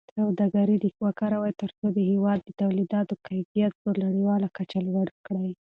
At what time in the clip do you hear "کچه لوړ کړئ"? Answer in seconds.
4.57-5.51